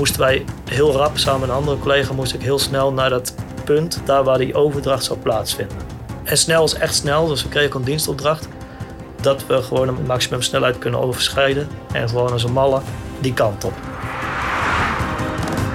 [0.00, 3.34] moesten wij heel rap, samen met een andere collega, moest ik heel snel naar dat
[3.64, 5.76] punt, daar waar die overdracht zou plaatsvinden.
[6.24, 8.48] En snel is echt snel, dus we kregen een dienstopdracht
[9.20, 12.80] dat we gewoon een maximum snelheid kunnen overschrijden en gewoon als een malle
[13.18, 13.72] die kant op.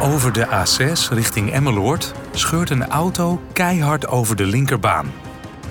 [0.01, 5.11] Over de A6 richting Emmeloord scheurt een auto keihard over de linkerbaan.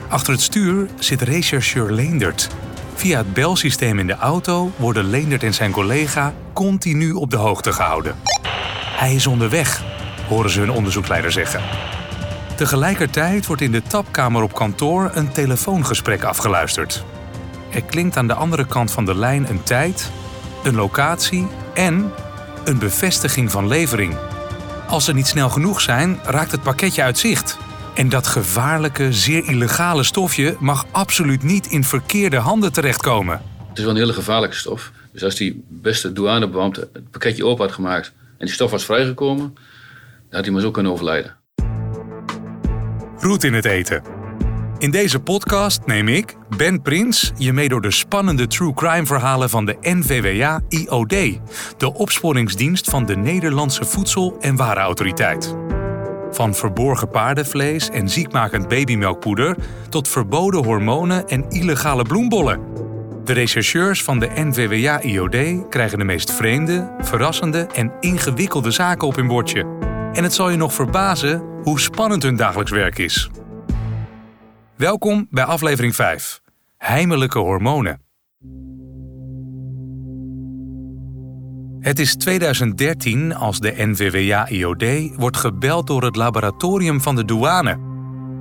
[0.08, 2.48] Achter het stuur zit rechercheur Leendert.
[2.94, 7.72] Via het belsysteem in de auto worden Leendert en zijn collega continu op de hoogte
[7.72, 8.33] gehouden.
[8.94, 9.82] Hij is onderweg,
[10.29, 11.61] horen ze hun onderzoekleider zeggen.
[12.57, 17.04] Tegelijkertijd wordt in de tapkamer op kantoor een telefoongesprek afgeluisterd.
[17.70, 20.11] Er klinkt aan de andere kant van de lijn een tijd,
[20.64, 22.12] een locatie en
[22.64, 24.17] een bevestiging van levering.
[24.89, 27.58] Als ze niet snel genoeg zijn, raakt het pakketje uit zicht.
[27.95, 33.42] En dat gevaarlijke, zeer illegale stofje mag absoluut niet in verkeerde handen terechtkomen.
[33.69, 34.91] Het is wel een hele gevaarlijke stof.
[35.12, 38.12] Dus als die beste douanebeambte het pakketje open had gemaakt
[38.45, 39.55] die stof was vrijgekomen,
[40.31, 41.37] had hij maar zo kunnen overlijden.
[43.19, 44.03] Roet in het eten.
[44.78, 49.50] In deze podcast neem ik, Ben Prins, je mee door de spannende true crime verhalen
[49.50, 51.41] van de NVWA IOD,
[51.77, 55.56] de opsporingsdienst van de Nederlandse Voedsel- en Warenautoriteit.
[56.31, 59.56] Van verborgen paardenvlees en ziekmakend babymelkpoeder
[59.89, 62.84] tot verboden hormonen en illegale bloembollen.
[63.25, 69.16] De rechercheurs van de NVWA IOD krijgen de meest vreemde, verrassende en ingewikkelde zaken op
[69.16, 69.61] hun bordje.
[70.12, 73.31] En het zal je nog verbazen hoe spannend hun dagelijks werk is.
[74.77, 76.41] Welkom bij aflevering 5.
[76.77, 78.00] Heimelijke hormonen.
[81.81, 84.84] Het is 2013 als de NVWA-IOD
[85.16, 87.94] wordt gebeld door het laboratorium van de douane.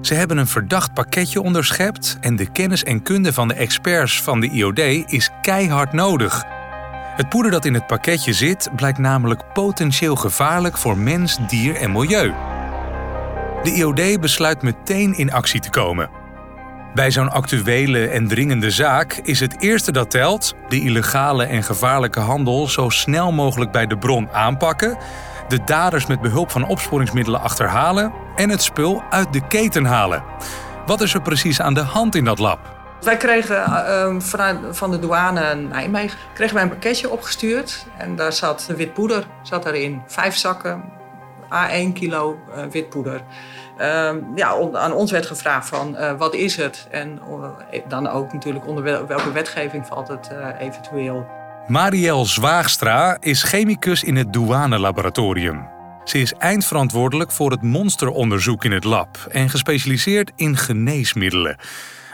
[0.03, 4.39] Ze hebben een verdacht pakketje onderschept en de kennis en kunde van de experts van
[4.39, 6.43] de IOD is keihard nodig.
[7.15, 11.91] Het poeder dat in het pakketje zit blijkt namelijk potentieel gevaarlijk voor mens, dier en
[11.91, 12.33] milieu.
[13.63, 16.09] De IOD besluit meteen in actie te komen.
[16.93, 22.19] Bij zo'n actuele en dringende zaak is het eerste dat telt de illegale en gevaarlijke
[22.19, 24.97] handel zo snel mogelijk bij de bron aanpakken,
[25.47, 30.23] de daders met behulp van opsporingsmiddelen achterhalen en het spul uit de keten halen.
[30.85, 32.81] Wat is er precies aan de hand in dat lab?
[33.01, 37.85] Wij kregen uh, vanuit van de douane Nijmegen kregen wij een pakketje opgestuurd.
[37.97, 40.01] En daar zat wit poeder zat erin.
[40.07, 40.83] Vijf zakken,
[41.45, 43.21] A1 kilo uh, wit poeder.
[43.77, 46.87] Ehm, ja, aan ons werd gevraagd van uh, wat is het?
[46.91, 47.19] En
[47.87, 51.27] dan ook natuurlijk onder welke wetgeving valt het eventueel.
[51.67, 55.72] Marielle Zwaagstra is chemicus in het douanelaboratorium.
[56.03, 61.57] Ze is eindverantwoordelijk voor het monsteronderzoek in het lab en gespecialiseerd in geneesmiddelen.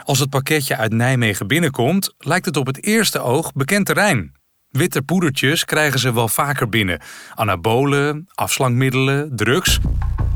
[0.04, 4.32] Als het pakketje uit Nijmegen binnenkomt, lijkt het op het eerste oog bekend terrein.
[4.70, 7.00] Witte poedertjes krijgen ze wel vaker binnen.
[7.34, 9.78] Anabolen, afslankmiddelen, drugs.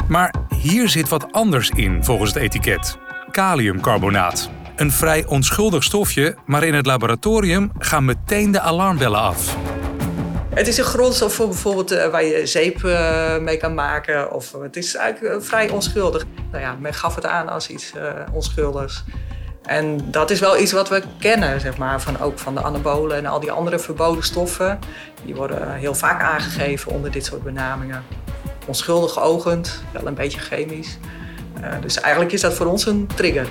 [0.09, 2.99] Maar hier zit wat anders in volgens het etiket:
[3.31, 4.51] kaliumcarbonaat.
[4.77, 9.57] Een vrij onschuldig stofje, maar in het laboratorium gaan meteen de alarmbellen af.
[10.55, 14.33] Het is een grondstof voor bijvoorbeeld uh, waar je zeep uh, mee kan maken.
[14.33, 16.25] Of het is eigenlijk vrij onschuldig.
[16.51, 17.93] Nou ja, men gaf het aan als iets
[18.33, 19.05] onschuldigs.
[19.63, 23.17] En dat is wel iets wat we kennen, zeg maar, van, ook van de anabolen
[23.17, 24.79] en al die andere verboden stoffen.
[25.25, 28.05] Die worden heel vaak aangegeven onder dit soort benamingen
[28.67, 30.99] onschuldig ogend, wel een beetje chemisch.
[31.81, 33.49] Dus eigenlijk is dat voor ons een trigger.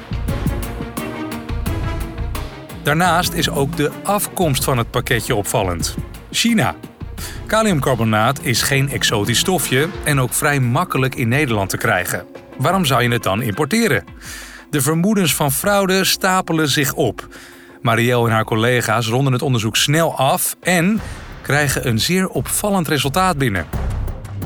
[2.83, 5.95] Daarnaast is ook de afkomst van het pakketje opvallend.
[6.31, 6.75] China.
[7.45, 12.25] Kaliumcarbonaat is geen exotisch stofje en ook vrij makkelijk in Nederland te krijgen.
[12.57, 14.03] Waarom zou je het dan importeren?
[14.69, 17.27] De vermoedens van fraude stapelen zich op.
[17.81, 21.01] Marielle en haar collega's ronden het onderzoek snel af en
[21.41, 23.65] krijgen een zeer opvallend resultaat binnen.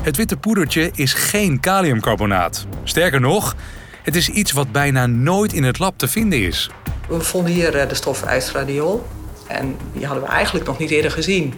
[0.00, 2.66] Het witte poedertje is geen kaliumcarbonaat.
[2.84, 3.56] Sterker nog,
[4.02, 6.70] het is iets wat bijna nooit in het lab te vinden is.
[7.08, 9.06] We vonden hier eh, de stof estradiol.
[9.46, 11.54] En die hadden we eigenlijk nog niet eerder gezien.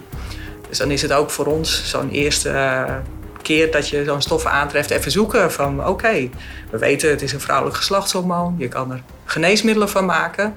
[0.71, 2.95] Dus dan is het ook voor ons zo'n eerste eh,
[3.41, 6.29] keer dat je zo'n stof aantreft even zoeken van oké,
[6.69, 10.55] we weten het is een vrouwelijk geslachtshormoon, je kan er geneesmiddelen van maken.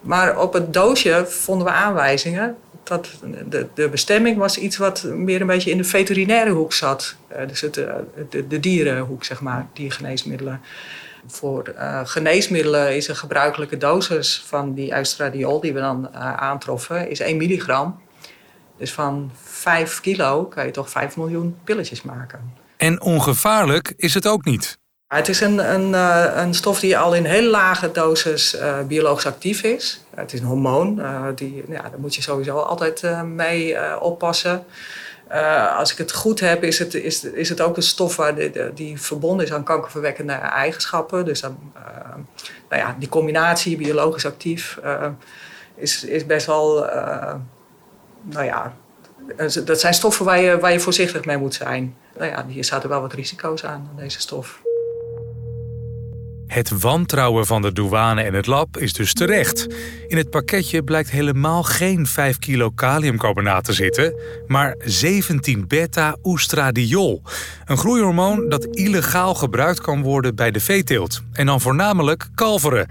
[0.00, 3.08] Maar op het doosje vonden we aanwijzingen dat
[3.48, 7.14] de, de bestemming was iets wat meer een beetje in de veterinaire hoek zat.
[7.32, 7.92] Uh, dus het, uh,
[8.48, 10.60] de, dierenhoek, zeg maar, diergeneesmiddelen.
[11.26, 11.74] Voor
[12.04, 18.00] geneesmiddelen is een gebruikelijke dosis van die estradiol die we dan aantroffen, is 1 milligram.
[18.80, 22.52] Dus van 5 kilo kan je toch 5 miljoen pilletjes maken.
[22.76, 24.78] En ongevaarlijk is het ook niet.
[25.06, 25.92] Het is een, een,
[26.38, 28.56] een stof die al in heel lage dosis
[28.88, 30.04] biologisch actief is.
[30.14, 34.64] Het is een hormoon, uh, die, ja, daar moet je sowieso altijd uh, mee oppassen.
[35.76, 38.50] Als ik het goed heb, is het, is, is het ook een stof waar de,
[38.50, 41.24] de, die verbonden is aan kankerverwekkende eigenschappen.
[41.24, 41.72] Dus dan,
[42.68, 44.78] nou ja, die combinatie, biologisch actief,
[45.76, 46.88] is, is best wel.
[48.22, 48.76] Nou ja,
[49.64, 51.96] dat zijn stoffen waar je, waar je voorzichtig mee moet zijn.
[52.18, 54.60] Nou ja, hier zaten wel wat risico's aan, aan deze stof.
[56.50, 59.66] Het wantrouwen van de douane en het lab is dus terecht.
[60.08, 64.14] In het pakketje blijkt helemaal geen 5 kilo kaliumcarbonaat te zitten,
[64.46, 67.22] maar 17 beta-oestradiol.
[67.64, 71.22] Een groeihormoon dat illegaal gebruikt kan worden bij de veeteelt.
[71.32, 72.88] En dan voornamelijk kalveren.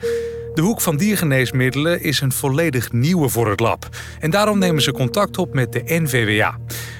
[0.59, 3.89] De hoek van diergeneesmiddelen is een volledig nieuwe voor het lab.
[4.19, 6.57] En daarom nemen ze contact op met de NVWA.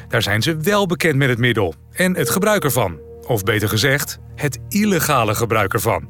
[0.08, 3.00] Daar zijn ze wel bekend met het middel en het gebruik ervan.
[3.28, 6.10] Of beter gezegd, het illegale gebruik ervan.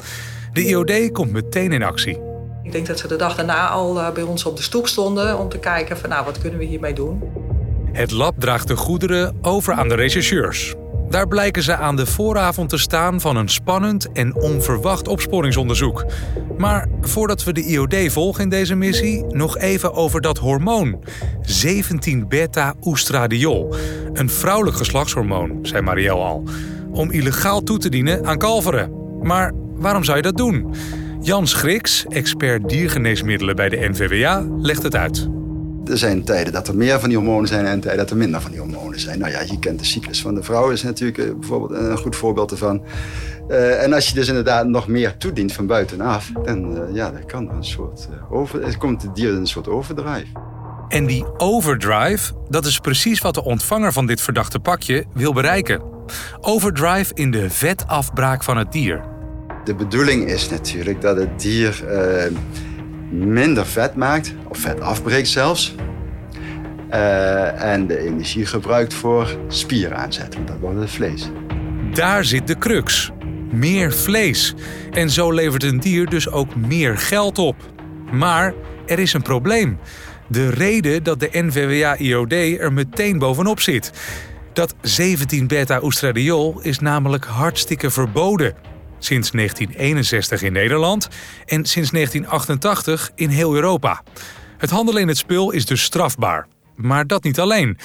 [0.53, 2.19] De IOD komt meteen in actie.
[2.63, 5.37] Ik denk dat ze de dag daarna al eh, bij ons op de stoep stonden
[5.37, 7.23] om te kijken van nou, wat kunnen we hiermee doen.
[7.91, 10.75] Het lab draagt de goederen over aan de rechercheurs.
[11.09, 16.05] Daar blijken ze aan de vooravond te staan van een spannend en onverwacht opsporingsonderzoek.
[16.57, 21.03] Maar voordat we de IOD volgen in deze missie, nog even over dat hormoon.
[21.41, 23.75] 17-beta-oestradiol.
[24.13, 26.43] Een vrouwelijk geslachtshormoon, zei Marielle al.
[26.91, 28.91] Om illegaal toe te dienen aan kalveren.
[29.21, 30.73] Maar waarom zou je dat doen?
[31.21, 35.38] Jan Schriks, expert diergeneesmiddelen bij de NVWA, legt het uit.
[35.89, 38.41] Er zijn tijden dat er meer van die hormonen zijn en tijden dat er minder
[38.41, 39.19] van die hormonen zijn.
[39.19, 42.15] Nou ja, je kent de cyclus van de vrouw, is natuurlijk eh, bijvoorbeeld een goed
[42.15, 42.83] voorbeeld ervan.
[43.49, 47.25] Uh, en als je dus inderdaad nog meer toedient van buitenaf, dan, uh, ja, dan
[47.25, 50.25] kan een soort uh, over, het komt het dier in een soort overdrive.
[50.87, 55.81] En die overdrive, dat is precies wat de ontvanger van dit verdachte pakje wil bereiken.
[56.41, 59.03] Overdrive in de vetafbraak van het dier.
[59.63, 61.83] De bedoeling is natuurlijk dat het dier
[63.09, 65.75] minder vet maakt, of vet afbreekt zelfs.
[66.91, 71.29] Uh, en de energie gebruikt voor spieraanzet, want dat wordt het vlees.
[71.93, 73.11] Daar zit de crux.
[73.51, 74.53] Meer vlees.
[74.91, 77.55] En zo levert een dier dus ook meer geld op.
[78.11, 78.53] Maar
[78.85, 79.79] er is een probleem.
[80.27, 83.91] De reden dat de NVWA-IOD er meteen bovenop zit.
[84.53, 88.53] Dat 17 beta-oestradiol is namelijk hartstikke verboden
[88.99, 91.07] sinds 1961 in Nederland
[91.45, 94.03] en sinds 1988 in heel Europa.
[94.57, 96.47] Het handelen in het spul is dus strafbaar.
[96.75, 97.77] Maar dat niet alleen.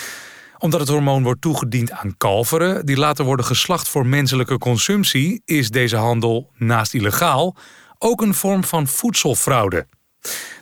[0.58, 5.70] Omdat het hormoon wordt toegediend aan kalveren die later worden geslacht voor menselijke consumptie, is
[5.70, 7.56] deze handel naast illegaal
[7.98, 9.86] ook een vorm van voedselfraude.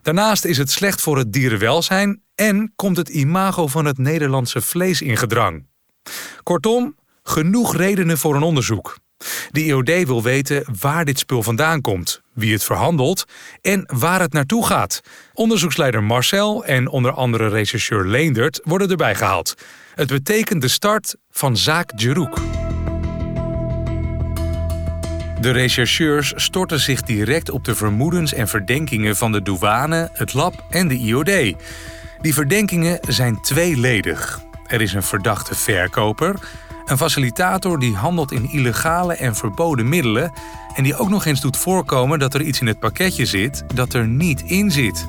[0.02, 5.02] Daarnaast is het slecht voor het dierenwelzijn en komt het imago van het Nederlandse vlees
[5.02, 5.66] in gedrang.
[6.42, 8.96] Kortom, genoeg redenen voor een onderzoek.
[9.50, 13.24] De IOD wil weten waar dit spul vandaan komt, wie het verhandelt
[13.60, 15.00] en waar het naartoe gaat.
[15.34, 19.54] Onderzoeksleider Marcel en onder andere rechercheur Leendert worden erbij gehaald.
[19.94, 22.38] Het betekent de start van zaak Jeroek.
[25.40, 30.64] De rechercheurs storten zich direct op de vermoedens en verdenkingen van de douane, het lab
[30.70, 31.54] en de IOD.
[32.20, 34.40] Die verdenkingen zijn tweeledig.
[34.66, 36.34] Er is een verdachte verkoper
[36.84, 40.32] een facilitator die handelt in illegale en verboden middelen
[40.74, 43.92] en die ook nog eens doet voorkomen dat er iets in het pakketje zit dat
[43.92, 45.06] er niet in zit.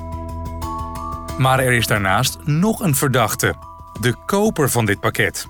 [1.38, 3.54] Maar er is daarnaast nog een verdachte,
[4.00, 5.46] de koper van dit pakket.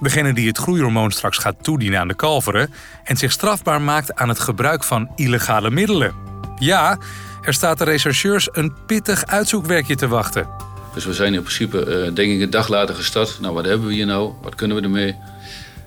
[0.00, 2.74] Degene die het groeihormoon straks gaat toedienen aan de kalveren
[3.04, 6.14] en zich strafbaar maakt aan het gebruik van illegale middelen.
[6.58, 6.98] Ja,
[7.42, 10.48] er staat de rechercheurs een pittig uitzoekwerkje te wachten.
[10.94, 13.38] Dus we zijn in principe, uh, denk ik, een dag later gestart.
[13.40, 14.32] Nou, wat hebben we hier nou?
[14.42, 15.16] Wat kunnen we ermee?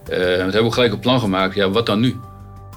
[0.09, 1.55] Uh, we hebben ook gelijk een plan gemaakt.
[1.55, 2.19] Ja, wat dan nu?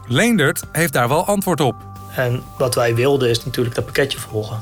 [0.07, 1.75] Leendert heeft daar wel antwoord op.
[2.17, 4.59] En wat wij wilden is natuurlijk dat pakketje volgen.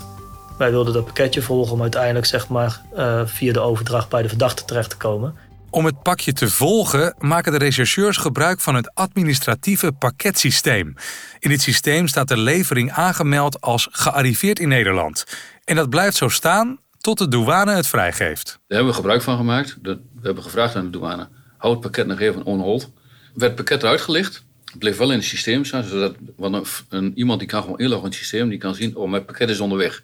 [0.58, 4.28] Wij wilden dat pakketje volgen om uiteindelijk zeg maar, uh, via de overdracht bij de
[4.28, 5.34] verdachte terecht te komen.
[5.70, 10.94] Om het pakje te volgen maken de rechercheurs gebruik van het administratieve pakketsysteem.
[11.38, 15.24] In dit systeem staat de levering aangemeld als gearriveerd in Nederland.
[15.64, 18.46] En dat blijft zo staan tot de douane het vrijgeeft.
[18.46, 19.78] Daar hebben we gebruik van gemaakt.
[19.82, 22.90] We hebben gevraagd aan de douane hou het pakket nog even on hold.
[23.34, 24.44] Werd het pakket eruit gelicht.
[24.64, 28.04] Het bleef wel in het systeem staan, zodat want een, iemand die kan gewoon inloggen
[28.04, 30.02] in het systeem, die kan zien, oh, mijn pakket is onderweg.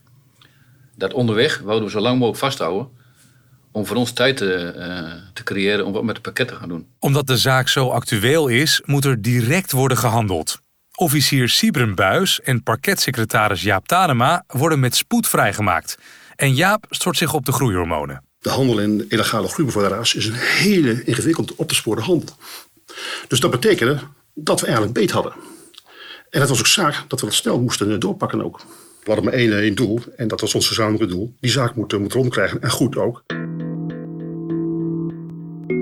[0.94, 2.88] Dat onderweg wouden we zo lang mogelijk vasthouden
[3.70, 6.68] om voor ons tijd te, uh, te creëren om wat met het pakket te gaan
[6.68, 6.86] doen.
[6.98, 10.60] Omdat de zaak zo actueel is, moet er direct worden gehandeld.
[10.94, 15.98] Officier Sibren Buis en parketsecretaris Jaap Tadema worden met spoed vrijgemaakt.
[16.36, 18.22] En Jaap stort zich op de groeihormonen.
[18.42, 22.36] De handel in illegale groeibevorderaars is een hele ingewikkeld op te sporen handel.
[23.28, 23.98] Dus dat betekende
[24.34, 25.32] dat we eigenlijk beet hadden.
[26.30, 28.60] En het was ook zaak dat we dat snel moesten doorpakken ook.
[29.04, 31.34] We hadden maar één, één doel en dat was ons gezamenlijke doel.
[31.40, 33.22] Die zaak moet, moet rondkrijgen en goed ook.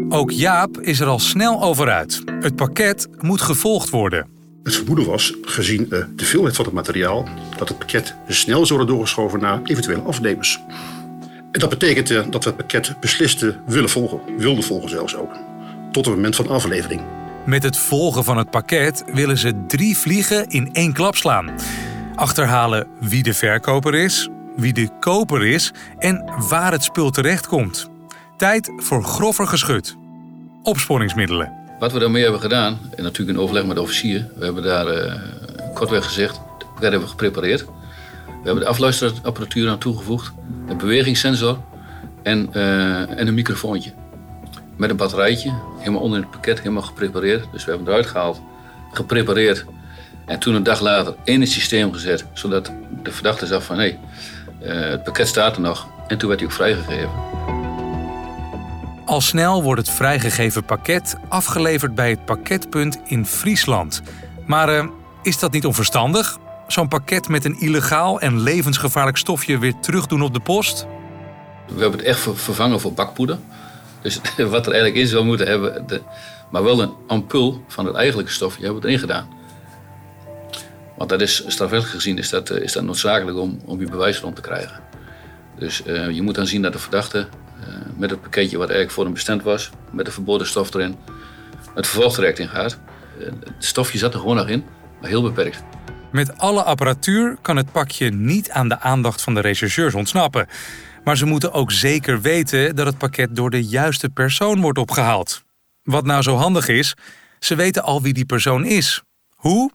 [0.09, 2.23] Ook Jaap is er al snel over uit.
[2.41, 4.29] Het pakket moet gevolgd worden.
[4.63, 8.95] Het vermoeden was, gezien de veelheid van het materiaal, dat het pakket snel zou worden
[8.95, 10.61] doorgeschoven naar eventuele afnemers.
[11.53, 15.37] En dat betekende dat we het pakket besliste willen volgen, wilden volgen zelfs ook,
[15.93, 17.01] tot het moment van aflevering.
[17.47, 21.51] Met het volgen van het pakket willen ze drie vliegen in één klap slaan.
[22.15, 27.89] Achterhalen wie de verkoper is, wie de koper is en waar het spul terechtkomt.
[28.37, 29.97] Tijd voor grover geschut.
[30.63, 31.53] Opsporingsmiddelen.
[31.79, 34.87] Wat we daarmee hebben gedaan, en natuurlijk in overleg met de officier, we hebben daar
[34.87, 35.15] uh,
[35.75, 37.65] kortweg gezegd, dat hebben we geprepareerd.
[38.41, 40.33] We hebben de afluisterapparatuur aan toegevoegd,
[40.67, 41.59] een bewegingssensor
[42.23, 43.93] en, uh, en een microfoontje.
[44.77, 47.47] Met een batterijtje, helemaal onder het pakket, helemaal geprepareerd.
[47.53, 48.41] Dus we hebben het eruit gehaald,
[48.93, 49.65] geprepareerd.
[50.27, 52.73] En toen een dag later in het systeem gezet, zodat
[53.03, 53.97] de verdachte zag van hé,
[54.61, 55.89] hey, uh, het pakket staat er nog.
[56.07, 57.11] En toen werd hij ook vrijgegeven.
[59.05, 64.03] Al snel wordt het vrijgegeven pakket afgeleverd bij het pakketpunt in Friesland.
[64.47, 64.85] Maar uh,
[65.23, 66.39] is dat niet onverstandig?
[66.71, 70.87] Zo'n pakket met een illegaal en levensgevaarlijk stofje weer terugdoen op de post?
[71.75, 73.39] We hebben het echt vervangen voor bakpoeder.
[74.03, 76.03] Dus wat er eigenlijk in zou moeten hebben, de,
[76.51, 79.29] maar wel een ampul van het eigenlijke stofje hebben we erin gedaan.
[80.97, 84.37] Want dat is strafrechtelijk gezien is dat, is dat noodzakelijk om, om je bewijs rond
[84.37, 84.81] te krijgen.
[85.59, 88.95] Dus uh, je moet dan zien dat de verdachte uh, met het pakketje wat eigenlijk
[88.95, 90.97] voor hem bestemd was, met de verboden stof erin,
[91.75, 92.79] het vervolgtraject in gaat.
[93.19, 94.65] Het stofje zat er gewoon nog in,
[95.01, 95.63] maar heel beperkt.
[96.13, 100.47] Met alle apparatuur kan het pakje niet aan de aandacht van de rechercheurs ontsnappen.
[101.05, 105.43] Maar ze moeten ook zeker weten dat het pakket door de juiste persoon wordt opgehaald.
[105.83, 106.95] Wat nou zo handig is,
[107.39, 109.03] ze weten al wie die persoon is.
[109.35, 109.71] Hoe?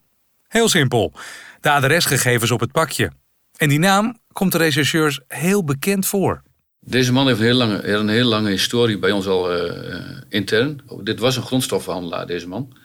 [0.48, 1.13] Heel simpel.
[1.60, 3.12] De adresgegevens op het pakje.
[3.58, 6.42] En die naam komt de rechercheurs heel bekend voor.
[6.80, 10.82] Deze man heeft een heel lange, een heel lange historie bij ons al uh, intern.
[11.04, 12.77] Dit was een grondstoffenhandelaar, deze man.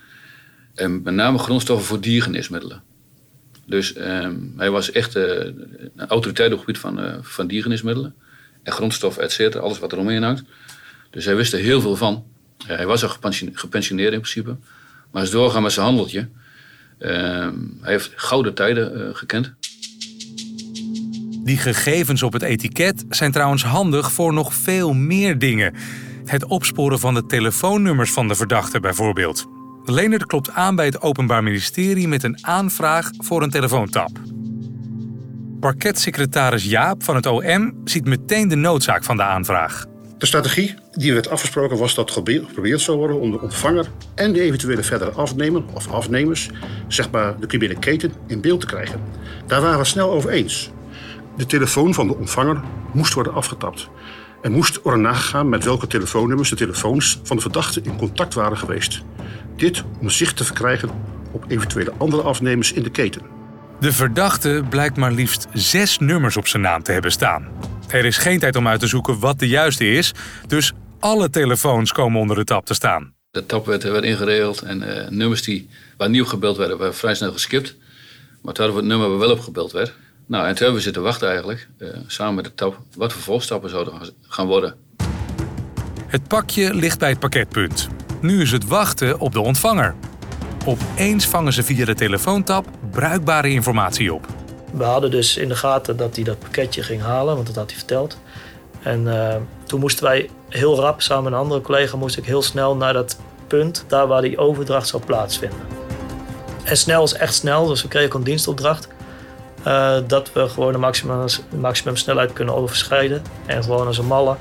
[0.74, 2.82] En met name grondstoffen voor diergeneesmiddelen.
[3.70, 5.24] Dus uh, hij was echt uh,
[5.96, 8.12] een autoriteit op het gebied van, uh, van.
[8.62, 10.42] En grondstoffen, et cetera, alles wat er omheen hangt.
[11.10, 12.24] Dus hij wist er heel veel van.
[12.66, 13.08] hij was al
[13.52, 14.56] gepensioneerd in principe.
[15.10, 16.28] Maar is doorgaan met zijn handeltje.
[16.98, 19.54] Ehm, hij heeft gouden tijden gekend.
[21.44, 25.74] Die gegevens op het etiket zijn trouwens handig voor nog veel meer dingen.
[26.24, 29.59] Het opsporen van de telefoonnummers van de verdachte bijvoorbeeld.
[29.90, 34.10] Leonard klopt aan bij het Openbaar Ministerie met een aanvraag voor een telefoontap.
[35.60, 39.86] Parketsecretaris Jaap van het OM ziet meteen de noodzaak van de aanvraag.
[40.18, 44.40] De strategie die werd afgesproken was dat geprobeerd zou worden om de ontvanger en de
[44.40, 46.50] eventuele verdere afnemer of afnemers,
[46.88, 49.00] zeg maar de criminele keten, in beeld te krijgen.
[49.46, 50.70] Daar waren we snel over eens.
[51.36, 52.60] De telefoon van de ontvanger
[52.92, 53.88] moest worden afgetapt.
[54.42, 58.58] Er moest worden nagegaan met welke telefoonnummers de telefoons van de verdachte in contact waren
[58.58, 59.02] geweest.
[59.56, 60.90] Dit om zicht te verkrijgen
[61.32, 63.22] op eventuele andere afnemers in de keten.
[63.80, 67.48] De verdachte blijkt maar liefst zes nummers op zijn naam te hebben staan.
[67.88, 70.12] Er is geen tijd om uit te zoeken wat de juiste is,
[70.46, 73.14] dus alle telefoons komen onder de tap te staan.
[73.30, 77.14] De tap werd, werd ingeregeld en uh, nummers die, waar nieuw gebeld werden, werden vrij
[77.14, 77.76] snel geskipt.
[78.42, 79.92] Maar toen hadden we het nummer waar wel op gebeld werd.
[80.30, 83.70] Nou, en toen hebben we zitten wachten eigenlijk, uh, samen met de tap, wat vervolgstappen
[83.70, 83.94] zouden
[84.28, 84.74] gaan worden.
[86.06, 87.88] Het pakje ligt bij het pakketpunt.
[88.20, 89.94] Nu is het wachten op de ontvanger.
[90.66, 94.26] Opeens vangen ze via de telefoontap bruikbare informatie op.
[94.72, 97.70] We hadden dus in de gaten dat hij dat pakketje ging halen, want dat had
[97.70, 98.18] hij verteld.
[98.82, 99.34] En uh,
[99.66, 102.92] toen moesten wij heel rap, samen met een andere collega, moest ik heel snel naar
[102.92, 105.60] dat punt, daar waar die overdracht zou plaatsvinden.
[106.62, 108.88] En snel is echt snel, dus we kregen een dienstopdracht.
[109.66, 111.26] Uh, dat we gewoon de maximum,
[111.58, 113.22] maximum snelheid kunnen overschrijden.
[113.46, 114.36] En gewoon als een malle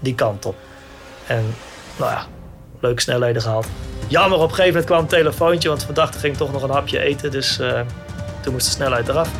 [0.00, 0.56] die kant op.
[1.26, 1.54] En
[1.96, 2.26] nou ja,
[2.80, 3.66] leuke snelheden gehaald.
[4.08, 6.70] Jammer, op een gegeven moment kwam een telefoontje, want de verdachte ging toch nog een
[6.70, 7.30] hapje eten.
[7.30, 7.80] Dus uh,
[8.42, 9.30] toen moest de snelheid eraf.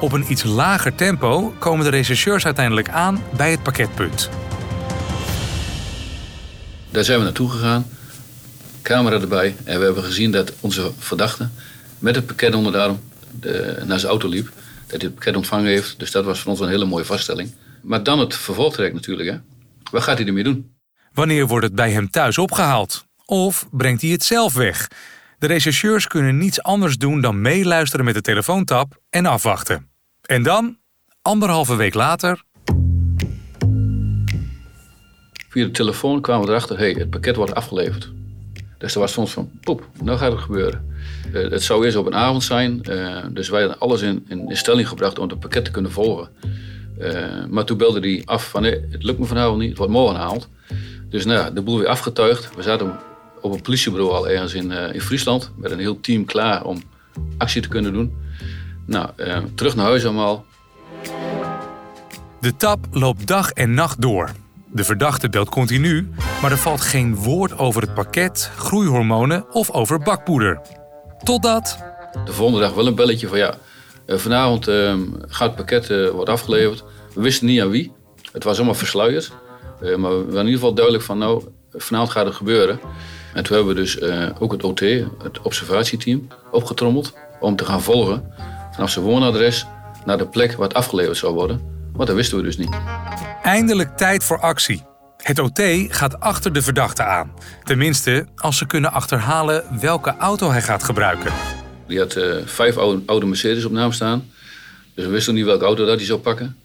[0.00, 4.30] Op een iets lager tempo komen de rechercheurs uiteindelijk aan bij het pakketpunt.
[6.90, 7.86] Daar zijn we naartoe gegaan,
[8.82, 9.56] camera erbij.
[9.64, 11.48] En we hebben gezien dat onze verdachte
[11.98, 13.00] met het pakket onder de arm
[13.40, 14.44] de, naar zijn auto liep.
[14.86, 15.98] Dat hij het pakket ontvangen heeft.
[15.98, 17.52] Dus dat was voor ons een hele mooie vaststelling.
[17.82, 19.30] Maar dan het vervolgtraject natuurlijk.
[19.30, 19.36] Hè.
[19.90, 20.74] Wat gaat hij ermee doen?
[21.12, 23.04] Wanneer wordt het bij hem thuis opgehaald?
[23.24, 24.88] Of brengt hij het zelf weg?
[25.38, 29.88] De rechercheurs kunnen niets anders doen dan meeluisteren met de telefoontap en afwachten.
[30.22, 30.78] En dan,
[31.22, 32.42] anderhalve week later.
[35.48, 38.12] Via de telefoon kwamen we erachter: hé, hey, het pakket wordt afgeleverd.
[38.82, 40.94] Dus er was soms van: poep, nou gaat het gebeuren.
[41.32, 44.56] Uh, het zou eerst op een avond zijn, uh, dus wij hadden alles in, in,
[44.56, 46.28] stelling gebracht om het pakket te kunnen volgen.
[46.98, 49.92] Uh, maar toen belde hij af van: nee, het lukt me vanavond niet, het wordt
[49.92, 50.48] morgen gehaald.
[51.08, 52.54] Dus nou de boel weer afgetuigd.
[52.54, 52.98] We zaten
[53.40, 55.52] op een politiebureau al ergens in, eh, in Friesland.
[55.56, 56.82] Met een heel team klaar om
[57.38, 58.14] actie te kunnen doen.
[58.86, 60.44] Nou, eh, terug naar huis allemaal.
[62.40, 64.30] De tap loopt dag en nacht door.
[64.74, 66.08] De verdachte belt continu,
[66.42, 70.60] maar er valt geen woord over het pakket, groeihormonen of over bakpoeder.
[71.22, 71.78] Totdat.
[72.24, 73.54] De volgende dag wel een belletje van ja,
[74.06, 74.94] eh, vanavond eh,
[75.28, 76.84] gaat het pakket eh, worden afgeleverd.
[77.14, 77.92] We wisten niet aan wie.
[78.32, 79.32] Het was allemaal versluierd.
[79.80, 82.80] Eh, maar we waren in ieder geval duidelijk van nou, vanavond gaat het gebeuren.
[83.34, 84.00] En toen hebben we dus
[84.38, 84.80] ook het OT,
[85.22, 88.24] het observatieteam, opgetrommeld om te gaan volgen
[88.72, 89.66] vanaf zijn woonadres
[90.04, 91.60] naar de plek waar het afgeleverd zou worden.
[91.92, 92.76] Want dat wisten we dus niet.
[93.42, 94.82] Eindelijk tijd voor actie.
[95.16, 97.34] Het OT gaat achter de verdachte aan.
[97.64, 101.32] Tenminste, als ze kunnen achterhalen welke auto hij gaat gebruiken.
[101.86, 104.30] Die had eh, vijf oude, Mercedes op naam staan.
[104.94, 106.56] Dus we wisten niet welke auto dat hij zou pakken.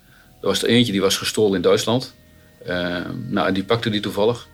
[0.41, 2.13] Er was er eentje die was gestolen in Duitsland.
[2.65, 2.95] Eh,
[3.27, 4.47] nou, die pakte die toevallig.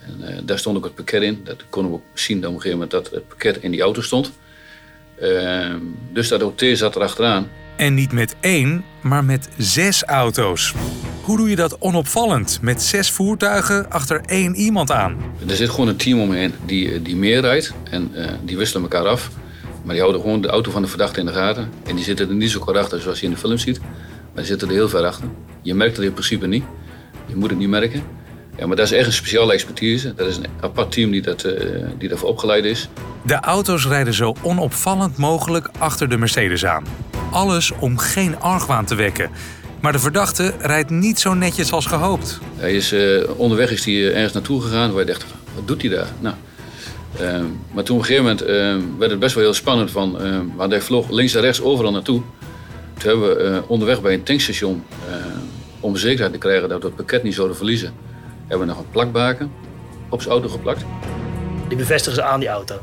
[0.00, 1.40] En eh, daar stond ook het pakket in.
[1.44, 4.32] Dat konden we zien op een gegeven moment dat het pakket in die auto stond.
[6.12, 7.48] Dus dat OT zat er achteraan.
[7.78, 10.74] En niet met één, maar met zes auto's.
[11.22, 15.16] Hoe doe je dat onopvallend met zes voertuigen achter één iemand aan?
[15.48, 17.74] Er zit gewoon een team omheen die, eh, die meer rijdt.
[17.90, 19.30] En eh, die wisselen elkaar af.
[19.82, 21.68] Maar die houden gewoon de auto van de verdachte in de gaten.
[21.84, 23.80] En die zitten er niet zo kort achter zoals je in de film ziet.
[23.80, 23.90] Maar
[24.34, 25.28] die zitten er heel ver achter.
[25.62, 26.64] Je merkt het in principe niet.
[27.26, 28.02] Je moet het niet merken.
[28.58, 30.14] Ja, maar dat is echt een speciale expertise.
[30.14, 32.88] Dat is een apart team die, dat, eh, die daarvoor opgeleid is.
[33.22, 36.84] De auto's rijden zo onopvallend mogelijk achter de Mercedes aan.
[37.30, 39.30] Alles om geen argwaan te wekken.
[39.80, 42.38] Maar de verdachte rijdt niet zo netjes als gehoopt.
[42.56, 43.00] Hij is, eh,
[43.36, 45.24] onderweg is hij eh, ergens naartoe gegaan waar je dacht,
[45.54, 46.08] wat doet hij daar?
[46.20, 46.34] Nou,
[47.18, 49.90] ehm, maar toen op een gegeven moment ehm, werd het best wel heel spannend.
[49.90, 52.22] Van, ehm, want hij vloog links en rechts overal naartoe.
[52.98, 54.84] Toen hebben we onderweg bij een tankstation,
[55.80, 57.92] om zekerheid te krijgen dat we het pakket niet zouden verliezen,
[58.48, 59.52] hebben we nog een plakbaken
[60.08, 60.84] op zijn auto geplakt.
[61.68, 62.74] Die bevestigen ze aan die auto.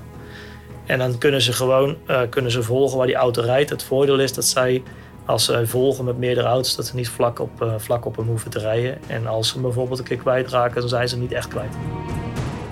[0.86, 3.70] En dan kunnen ze gewoon eh, kunnen ze volgen waar die auto rijdt.
[3.70, 4.84] Het voordeel is dat zij,
[5.26, 8.28] als ze volgen met meerdere auto's, dat ze niet vlak op, eh, vlak op hem
[8.28, 8.98] hoeven te rijden.
[9.08, 11.74] En als ze hem bijvoorbeeld een keer kwijtraken, dan zijn ze hem niet echt kwijt.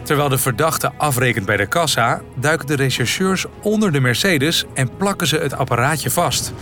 [0.03, 5.27] Terwijl de verdachte afrekent bij de kassa, duiken de rechercheurs onder de Mercedes en plakken
[5.27, 6.53] ze het apparaatje vast.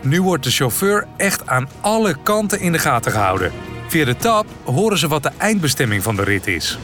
[0.00, 3.52] Nu wordt de chauffeur echt aan alle kanten in de gaten gehouden.
[3.92, 6.78] Via de tap horen ze wat de eindbestemming van de rit is.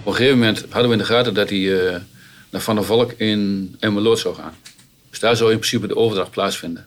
[0.00, 2.00] Op een gegeven moment hadden we in de gaten dat hij eh,
[2.50, 4.54] naar Van der Valk in Emmeloord zou gaan.
[5.10, 6.86] Dus daar zou in principe de overdracht plaatsvinden.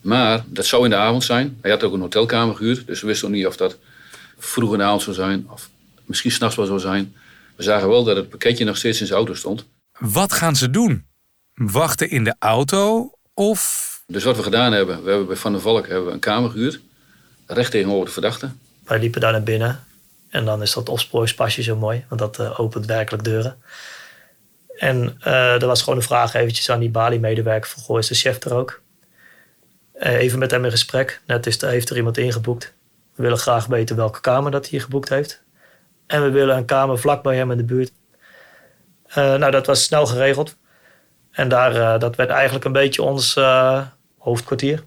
[0.00, 1.58] Maar dat zou in de avond zijn.
[1.60, 3.78] Hij had ook een hotelkamer gehuurd, dus we wisten ook niet of dat
[4.38, 5.70] vroeg in de avond zou zijn of
[6.04, 7.14] misschien s'nachts wel zou zijn.
[7.56, 9.64] We zagen wel dat het pakketje nog steeds in zijn auto stond.
[9.98, 11.06] Wat gaan ze doen?
[11.54, 15.60] Wachten in de auto of Dus wat we gedaan hebben, we hebben bij Van der
[15.60, 16.80] Valk hebben we een kamer gehuurd.
[17.46, 18.50] Recht tegenover de verdachte.
[18.84, 19.84] Wij liepen daar naar binnen.
[20.28, 23.56] En dan is dat opsporingspasje zo mooi, want dat eh, opent werkelijk deuren.
[24.76, 28.14] En eh er was gewoon een vraag eventjes aan die Bali-medewerker van Goh, is de
[28.14, 28.82] chef er ook?
[29.92, 31.20] Eh, even met hem in gesprek.
[31.26, 32.72] Net is er, heeft er iemand ingeboekt.
[33.14, 35.42] We willen graag weten welke kamer dat hij geboekt heeft.
[36.06, 37.92] En we willen een kamer vlak bij hem in de buurt.
[39.14, 40.56] Nou, dat was snel geregeld.
[41.30, 43.34] En daar, dat werd eigenlijk een beetje ons
[44.18, 44.82] hoofdkwartier.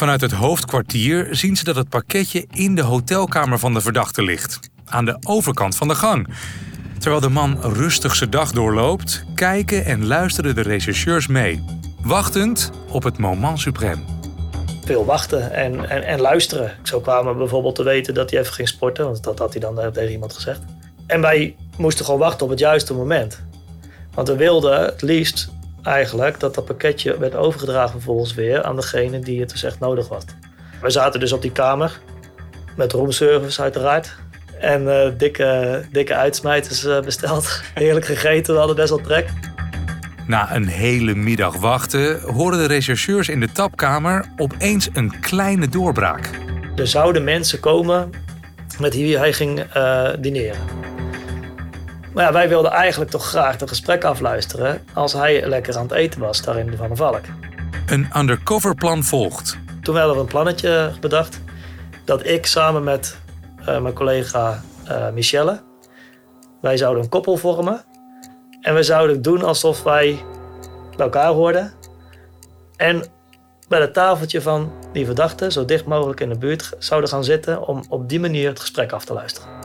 [0.00, 4.58] Vanuit het hoofdkwartier zien ze dat het pakketje in de hotelkamer van de verdachte ligt.
[4.84, 6.28] Aan de overkant van de gang.
[6.98, 11.64] Terwijl de man rustig zijn dag doorloopt, kijken en luisteren de rechercheurs mee.
[12.02, 14.00] Wachtend op het moment suprême.
[14.84, 16.72] veel wachten en, en, en luisteren.
[16.82, 19.80] Zo kwamen bijvoorbeeld te weten dat hij even ging sporten, want dat had hij dan
[19.80, 20.60] eh, tegen iemand gezegd.
[21.06, 23.42] En wij moesten gewoon wachten op het juiste moment.
[24.14, 25.50] Want we wilden het liefst
[25.82, 30.08] eigenlijk dat dat pakketje werd overgedragen vervolgens weer aan degene die het dus echt nodig
[30.08, 30.24] was.
[30.82, 32.00] We zaten dus op die kamer
[32.76, 34.16] met roomservice uiteraard.
[34.60, 37.62] En eh, dikke, dikke uitsmijters eh, besteld.
[37.74, 39.28] Heerlijk gegeten, we hadden best wel trek.
[40.26, 46.30] Na een hele middag wachten horen de rechercheurs in de tapkamer opeens een kleine doorbraak.
[46.76, 48.10] Er zouden mensen komen
[48.78, 50.79] met wie hij ging eh, dineren.
[52.20, 55.92] Maar ja, wij wilden eigenlijk toch graag het gesprek afluisteren als hij lekker aan het
[55.92, 57.20] eten was daar in de Van der Valk.
[57.86, 59.58] Een undercover plan volgt.
[59.82, 61.40] Toen hadden we een plannetje bedacht
[62.04, 63.16] dat ik samen met
[63.64, 65.60] eh, mijn collega eh, Michelle,
[66.60, 67.84] wij zouden een koppel vormen.
[68.60, 70.24] En we zouden doen alsof wij
[70.96, 71.72] bij elkaar hoorden.
[72.76, 73.04] En
[73.68, 77.66] bij het tafeltje van die verdachte, zo dicht mogelijk in de buurt, zouden gaan zitten
[77.66, 79.59] om op die manier het gesprek af te luisteren.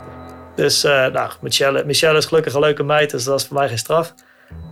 [0.55, 3.67] Dus eh, nou, Michelle, Michelle is gelukkig een leuke meid, dus dat was voor mij
[3.67, 4.13] geen straf.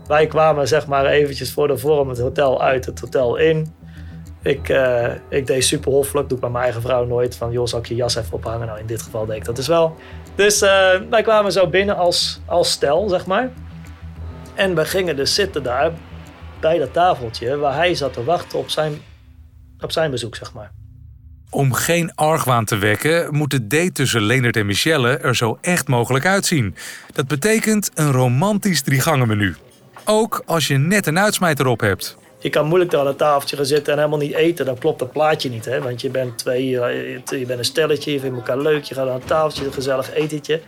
[0.08, 3.76] Wij kwamen zeg maar eventjes voor de vorm het hotel uit, het hotel in.
[4.42, 7.36] Ik, uh, ik deed super hoffelijk, doe ik bij mijn eigen vrouw nooit.
[7.36, 8.68] Van joh, zal ik je jas even ophangen?
[8.68, 9.96] Nou, in dit geval deed ik dat dus wel.
[10.36, 10.70] Dus uh,
[11.10, 13.52] wij kwamen zo binnen als, als stel, zeg maar.
[14.54, 15.92] En we gingen dus zitten daar
[16.60, 19.02] bij dat tafeltje waar hij zat te wachten op zijn,
[19.80, 20.72] op zijn bezoek, zeg maar.
[21.54, 25.88] Om geen argwaan te wekken, moet de date tussen Leonard en Michelle er zo echt
[25.88, 26.76] mogelijk uitzien.
[27.12, 29.56] Dat betekent een romantisch driegangenmenu.
[30.06, 32.18] Ook als je net een uitsmijter op hebt.
[32.40, 34.66] Je kan moeilijk aan een tafeltje gaan zitten en helemaal niet eten.
[34.66, 35.66] Dan klopt dat plaatje niet.
[35.66, 35.82] Hè?
[35.82, 38.84] Want je bent twee, je bent een stelletje, je vindt elkaar leuk.
[38.84, 40.62] Je gaat aan een tafeltje, een gezellig etentje.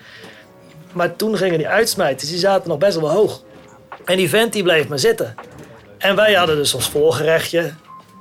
[0.93, 3.43] Maar toen gingen die uitsmijters, die zaten nog best wel hoog.
[4.05, 5.35] En die vent die bleef maar zitten.
[5.97, 7.59] En wij hadden dus ons voorgerechtje.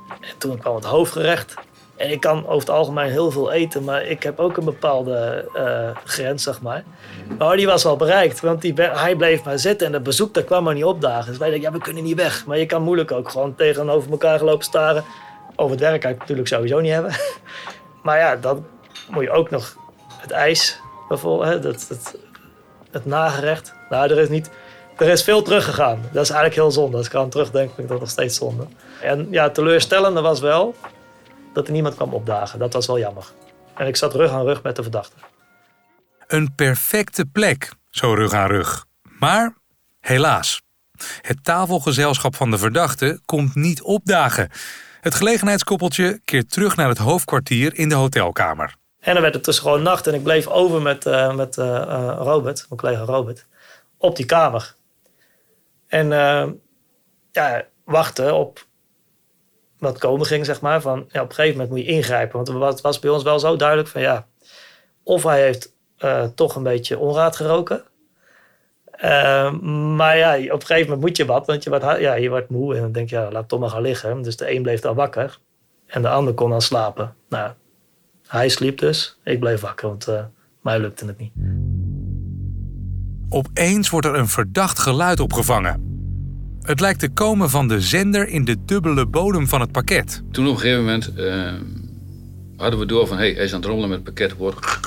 [0.09, 1.53] En toen kwam het hoofdgerecht.
[1.95, 5.45] En ik kan over het algemeen heel veel eten, maar ik heb ook een bepaalde
[5.55, 6.83] uh, grens, zeg maar.
[7.37, 10.43] Maar die was wel bereikt, want die, hij bleef maar zitten en het bezoek daar
[10.43, 11.29] kwam maar niet opdagen.
[11.29, 12.45] Dus wij dachten, ja, we kunnen niet weg.
[12.45, 15.03] Maar je kan moeilijk ook gewoon tegenover elkaar gelopen staren.
[15.55, 17.11] Over het werk kan ik natuurlijk sowieso niet hebben.
[18.03, 18.65] Maar ja, dan
[19.09, 19.75] moet je ook nog
[20.17, 22.15] het ijs, bijvoorbeeld, dat,
[22.91, 23.73] het nagerecht.
[23.89, 24.49] Nou, er is niet
[24.97, 26.01] er is veel teruggegaan.
[26.11, 26.97] Dat is eigenlijk heel zonde.
[26.97, 28.65] Als ik aan terugdenk, vind ik dat nog steeds zonde.
[29.01, 30.75] En ja, teleurstellende was wel
[31.55, 32.59] dat er niemand kwam opdagen.
[32.59, 33.25] Dat was wel jammer.
[33.75, 35.15] En ik zat rug aan rug met de verdachte.
[36.27, 38.85] Een perfecte plek, zo rug aan rug.
[39.19, 39.53] Maar
[39.99, 40.61] helaas,
[41.21, 44.49] het tafelgezelschap van de verdachte komt niet opdagen.
[45.01, 48.75] Het gelegenheidskoppeltje keert terug naar het hoofdkwartier in de hotelkamer.
[48.99, 51.65] En dan werd het dus gewoon nacht en ik bleef over met, uh, met uh,
[52.17, 53.45] Robert, mijn collega Robert,
[53.97, 54.75] op die kamer.
[55.87, 56.47] En uh,
[57.31, 58.65] ja, wachten op
[59.79, 60.81] wat komen ging, zeg maar.
[60.81, 62.45] Van, ja, op een gegeven moment moet je ingrijpen.
[62.45, 64.27] Want het was bij ons wel zo duidelijk van ja,
[65.03, 67.83] of hij heeft uh, toch een beetje onraad geroken.
[69.03, 69.51] Uh,
[69.95, 72.49] maar ja, op een gegeven moment moet je wat, want je wordt, ja, je wordt
[72.49, 74.21] moe en dan denk je, ja, laat toch maar gaan liggen.
[74.21, 75.39] Dus de een bleef dan wakker
[75.87, 77.15] en de ander kon dan slapen.
[77.29, 77.51] Nou,
[78.27, 80.23] hij sliep dus, ik bleef wakker, want uh,
[80.61, 81.31] mij lukte het niet.
[83.29, 85.94] Opeens wordt er een verdacht geluid opgevangen.
[86.65, 90.23] Het lijkt te komen van de zender in de dubbele bodem van het pakket.
[90.31, 91.53] Toen op een gegeven moment uh,
[92.57, 93.17] hadden we door van...
[93.17, 94.37] Hey, hij is aan het rommelen met het pakket.
[94.37, 94.79] Wordt...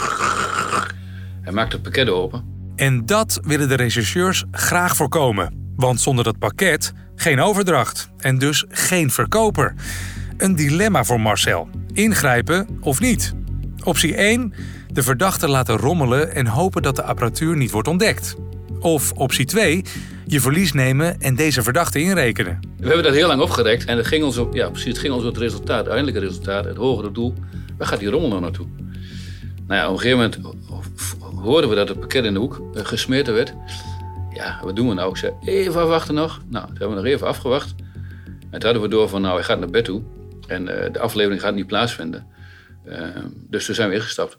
[1.40, 2.44] Hij maakt het pakket open.
[2.76, 5.72] En dat willen de rechercheurs graag voorkomen.
[5.76, 8.10] Want zonder dat pakket geen overdracht.
[8.18, 9.74] En dus geen verkoper.
[10.36, 11.68] Een dilemma voor Marcel.
[11.92, 13.34] Ingrijpen of niet?
[13.84, 14.54] Optie 1.
[14.92, 18.36] De verdachte laten rommelen en hopen dat de apparatuur niet wordt ontdekt.
[18.80, 19.84] Of optie 2
[20.26, 22.60] je verlies nemen en deze verdachte inrekenen.
[22.78, 25.12] We hebben dat heel lang opgerekt en het ging ons op, ja, precies, het ging
[25.12, 27.34] ons op het resultaat, het uiteindelijke resultaat, het hogere doel.
[27.78, 28.66] Waar gaat die rommel nou naartoe?
[29.66, 30.58] Nou ja, op een gegeven moment
[31.42, 33.54] hoorden we dat het pakket in de hoek uh, gesmeten werd.
[34.34, 35.10] Ja, wat doen we nou?
[35.10, 36.40] Ik zei, even afwachten nog.
[36.48, 37.74] Nou, toen hebben we nog even afgewacht.
[38.50, 40.02] En toen hadden we door van, nou, hij gaat naar bed toe.
[40.46, 42.26] En uh, de aflevering gaat niet plaatsvinden.
[42.86, 43.02] Uh,
[43.48, 44.38] dus toen zijn we ingestapt.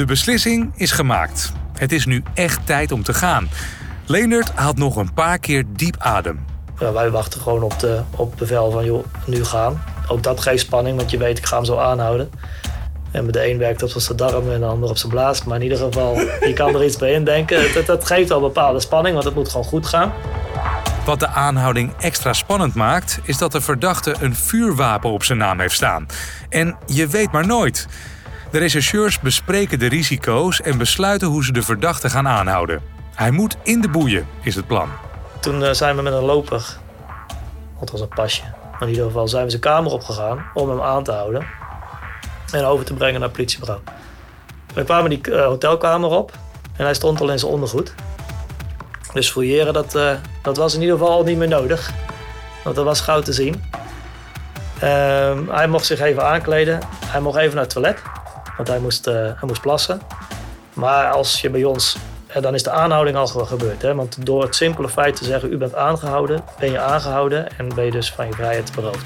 [0.00, 1.52] De beslissing is gemaakt.
[1.72, 3.48] Het is nu echt tijd om te gaan.
[4.06, 6.44] Leendert haalt nog een paar keer diep adem.
[6.78, 9.82] Ja, wij wachten gewoon op, de, op bevel van joh, nu gaan.
[10.08, 12.30] Ook dat geeft spanning, want je weet ik ga hem zo aanhouden.
[13.10, 15.44] En met de een werkt op zijn darm en de ander op zijn blaas.
[15.44, 16.14] Maar in ieder geval,
[16.48, 17.74] je kan er iets bij indenken.
[17.74, 20.12] Dat, dat geeft al bepaalde spanning, want het moet gewoon goed gaan.
[21.04, 25.60] Wat de aanhouding extra spannend maakt, is dat de verdachte een vuurwapen op zijn naam
[25.60, 26.06] heeft staan.
[26.48, 27.86] En je weet maar nooit.
[28.50, 32.82] De rechercheurs bespreken de risico's en besluiten hoe ze de verdachte gaan aanhouden.
[33.14, 34.88] Hij moet in de boeien, is het plan.
[35.40, 36.76] Toen uh, zijn we met een loper,
[37.78, 38.42] het was een pasje,
[38.80, 41.46] in ieder geval zijn we zijn kamer opgegaan om hem aan te houden
[42.52, 43.80] en over te brengen naar het politiebureau.
[44.74, 46.32] We kwamen die uh, hotelkamer op
[46.76, 47.94] en hij stond al in zijn ondergoed.
[49.12, 51.92] Dus fouilleren, dat, uh, dat was in ieder geval al niet meer nodig.
[52.64, 53.64] Want dat was gauw te zien.
[54.80, 56.80] Ehm, hij mocht zich even aankleden.
[57.06, 58.02] Hij mocht even naar het toilet.
[58.60, 60.00] Want hij moest, uh, hij moest plassen.
[60.72, 61.96] Maar als je bij ons,
[62.40, 63.82] dan is de aanhouding al gebeurd.
[63.82, 63.94] Hè?
[63.94, 67.84] Want door het simpele feit te zeggen, u bent aangehouden, ben je aangehouden en ben
[67.84, 69.04] je dus van je vrijheid beroofd.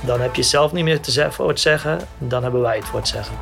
[0.00, 2.98] Dan heb je zelf niet meer te voor het zeggen, dan hebben wij het voor
[2.98, 3.36] het zeggen.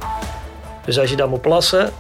[0.85, 1.91] Dus als je dan moet plassen,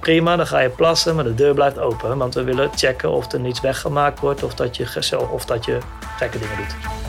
[0.00, 2.18] prima, dan ga je plassen, maar de deur blijft open.
[2.18, 5.78] Want we willen checken of er niets weggemaakt wordt of dat je, of dat je
[6.18, 7.03] gekke dingen doet.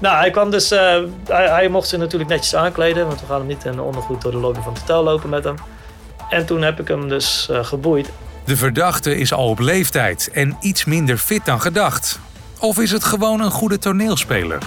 [0.00, 0.72] Nou, hij kwam dus.
[0.72, 0.78] Uh,
[1.28, 4.22] hij, hij, mocht zich natuurlijk netjes aankleden, want we gaan hem niet in de ondergoed
[4.22, 5.54] door de lobby van het hotel lopen met hem.
[6.30, 8.10] En toen heb ik hem dus uh, geboeid.
[8.44, 12.20] De verdachte is al op leeftijd en iets minder fit dan gedacht.
[12.58, 14.58] Of is het gewoon een goede toneelspeler?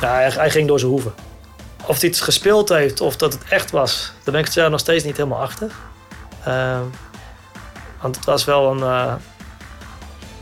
[0.00, 1.14] Ja, hij, hij ging door zijn hoeven.
[1.86, 4.80] Of hij iets gespeeld heeft of dat het echt was, daar ben ik het nog
[4.80, 5.70] steeds niet helemaal achter.
[6.48, 6.80] Uh,
[8.00, 8.78] want het was wel een.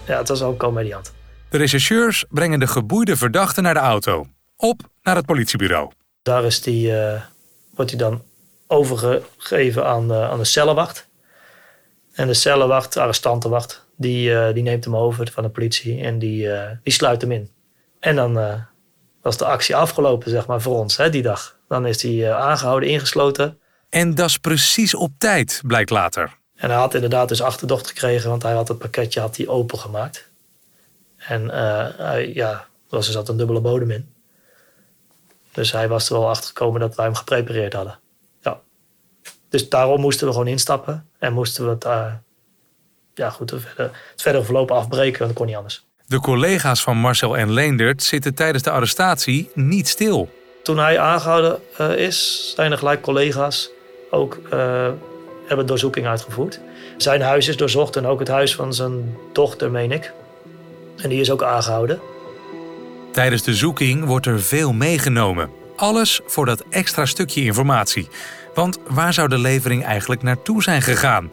[0.06, 1.12] ja, het was ook een comediant.
[1.50, 4.26] De rechercheurs brengen de geboeide verdachte naar de auto.
[4.60, 5.90] Op naar het politiebureau.
[6.22, 7.22] Daar is die, eh,
[7.74, 8.22] wordt hij dan
[8.66, 11.08] overgegeven aan, uh, aan de cellenwacht.
[12.12, 16.18] En de cellenwacht, de arrestantenwacht, die, uh, die neemt hem over van de politie en
[16.18, 16.48] die,
[16.82, 17.50] die sluit hem in.
[18.00, 18.64] En dan
[19.22, 21.58] was de actie afgelopen, zeg maar, voor ons hè, die dag.
[21.68, 23.58] Dan is hij aangehouden, ingesloten.
[23.88, 26.38] En dat is precies op tijd, blijkt later.
[26.54, 30.30] En hij had inderdaad dus achterdocht gekregen, want hij had het pakketje had hij opengemaakt.
[31.16, 34.08] En hij, ja, er was dus een dubbele bodem in.
[35.52, 37.98] Dus hij was er wel achter gekomen dat wij hem geprepareerd hadden.
[38.42, 38.60] Ja.
[39.48, 41.08] Dus daarom moesten we gewoon instappen.
[41.18, 42.12] En moesten we het, uh,
[43.14, 45.84] ja, goed, het verder, het verder verloop afbreken, want dat kon niet anders.
[46.06, 50.28] De collega's van Marcel en Leendert zitten tijdens de arrestatie niet stil.
[50.62, 53.70] Toen hij aangehouden uh, is, zijn er gelijk collega's
[54.10, 54.38] ook
[55.46, 56.60] hebben doorzoeking uitgevoerd.
[56.96, 60.12] Zijn huis is doorzocht en ook het huis van zijn dochter, meen ik.
[60.96, 62.00] En die is ook aangehouden.
[63.12, 65.50] Tijdens de zoeking wordt er veel meegenomen.
[65.76, 68.08] Alles voor dat extra stukje informatie.
[68.54, 71.30] Want waar zou de levering eigenlijk naartoe zijn gegaan?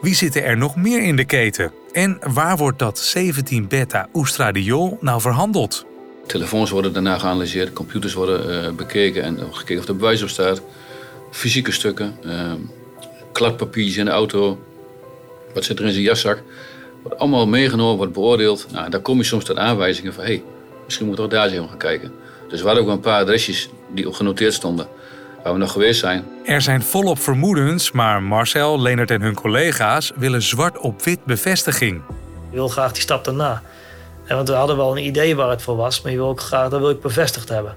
[0.00, 1.72] Wie zitten er nog meer in de keten?
[1.92, 5.86] En waar wordt dat 17-beta oestradiol nou verhandeld?
[6.26, 10.62] Telefoons worden daarna geanalyseerd, computers worden uh, bekeken en gekeken of er bewijs op staat.
[11.30, 12.52] Fysieke stukken, uh,
[13.32, 14.58] kladpapiertjes in de auto.
[15.54, 16.42] Wat zit er in zijn jaszak?
[17.02, 18.66] Wordt allemaal meegenomen, wordt beoordeeld.
[18.72, 20.24] Nou, daar kom je soms tot aanwijzingen van...
[20.24, 20.42] hey,
[20.90, 22.12] misschien moeten we daar eens gaan kijken.
[22.48, 24.86] Dus we hadden ook een paar adresjes die op genoteerd stonden...
[25.42, 26.24] waar we nog geweest zijn.
[26.44, 30.12] Er zijn volop vermoedens, maar Marcel, Leonard en hun collega's...
[30.16, 31.96] willen zwart op wit bevestiging.
[32.50, 33.62] Ik wil graag die stap daarna.
[34.24, 36.02] En want we hadden wel een idee waar het voor was...
[36.02, 37.74] maar je wil ook graag, dat wil ik bevestigd hebben.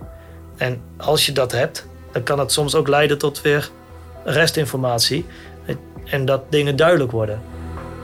[0.58, 3.70] En als je dat hebt, dan kan het soms ook leiden tot weer
[4.24, 5.26] restinformatie
[6.06, 7.42] en dat dingen duidelijk worden.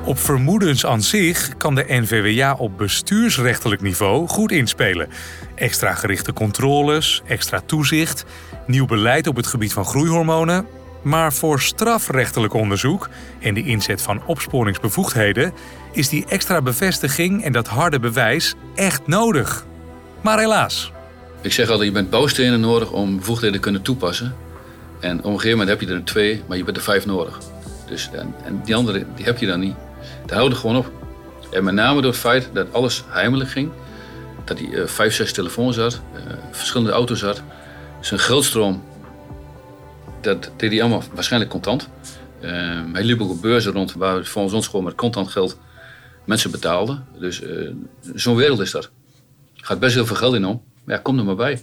[0.09, 5.07] Op vermoedens aan zich kan de NVWA op bestuursrechtelijk niveau goed inspelen.
[5.55, 8.25] Extra gerichte controles, extra toezicht,
[8.67, 10.65] nieuw beleid op het gebied van groeihormonen.
[11.01, 15.53] Maar voor strafrechtelijk onderzoek en de inzet van opsporingsbevoegdheden
[15.91, 19.65] is die extra bevestiging en dat harde bewijs echt nodig.
[20.21, 20.91] Maar helaas.
[21.41, 24.35] Ik zeg altijd, je bent bouwstenen nodig om bevoegdheden te kunnen toepassen.
[24.99, 27.39] En op een gegeven moment heb je er twee, maar je bent er vijf nodig.
[27.87, 29.75] Dus, en, en die andere die heb je dan niet.
[30.25, 30.91] Daar houden gewoon op.
[31.51, 33.71] En met name door het feit dat alles heimelijk ging.
[34.43, 37.41] Dat hij uh, vijf, zes telefoons had, uh, verschillende auto's had.
[37.99, 38.83] Zijn geldstroom,
[40.21, 41.89] dat deed hij allemaal waarschijnlijk contant.
[42.41, 42.49] Uh,
[42.93, 45.57] hij liep ook op beurzen rond waar volgens ons gewoon met contant geld
[46.25, 47.05] mensen betaalden.
[47.19, 47.41] Dus
[48.13, 48.91] zo'n wereld is dat.
[49.55, 50.63] Gaat best heel veel geld in om.
[50.83, 51.59] Maar ja, kom er maar bij.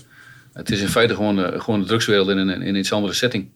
[0.53, 3.51] Het is in feite gewoon, gewoon de drugswereld in een, in iets andere setting.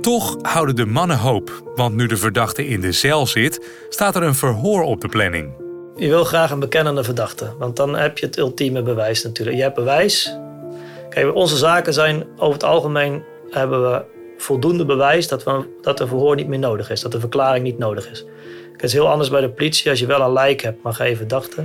[0.00, 4.22] Toch houden de mannen hoop, want nu de verdachte in de cel zit, staat er
[4.22, 5.52] een verhoor op de planning.
[5.96, 9.56] Je wil graag een bekennende verdachte, want dan heb je het ultieme bewijs natuurlijk.
[9.56, 10.36] Je hebt bewijs.
[11.08, 14.04] Kijk, onze zaken zijn over het algemeen hebben we
[14.38, 17.78] voldoende bewijs dat, we, dat een verhoor niet meer nodig is, dat de verklaring niet
[17.78, 18.24] nodig is.
[18.72, 21.16] Het is heel anders bij de politie als je wel een lijk hebt, maar geen
[21.16, 21.64] verdachte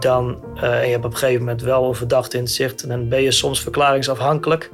[0.00, 2.88] dan, uh, je hebt op een gegeven moment wel een verdachte in het zicht, en
[2.88, 4.70] dan ben je soms verklaringsafhankelijk.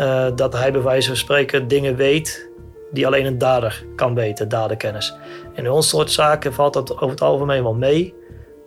[0.00, 2.50] Uh, dat hij bij wijze van spreken dingen weet
[2.92, 5.16] die alleen een dader kan weten, daderkennis.
[5.54, 8.14] In ons soort zaken valt dat over het algemeen wel mee.